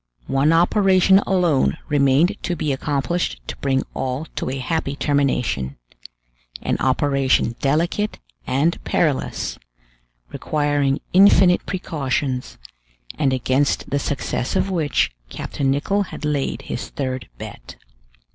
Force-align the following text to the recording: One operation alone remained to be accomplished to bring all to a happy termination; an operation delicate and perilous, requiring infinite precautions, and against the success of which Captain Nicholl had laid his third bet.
One 0.25 0.51
operation 0.51 1.19
alone 1.27 1.77
remained 1.87 2.35
to 2.41 2.55
be 2.55 2.73
accomplished 2.73 3.39
to 3.45 3.55
bring 3.57 3.83
all 3.93 4.25
to 4.35 4.49
a 4.49 4.57
happy 4.57 4.95
termination; 4.95 5.77
an 6.63 6.77
operation 6.79 7.55
delicate 7.59 8.17
and 8.47 8.83
perilous, 8.83 9.59
requiring 10.31 11.01
infinite 11.13 11.63
precautions, 11.67 12.57
and 13.19 13.31
against 13.31 13.91
the 13.91 13.99
success 13.99 14.55
of 14.55 14.71
which 14.71 15.11
Captain 15.29 15.69
Nicholl 15.69 16.05
had 16.09 16.25
laid 16.25 16.63
his 16.63 16.89
third 16.89 17.29
bet. 17.37 17.75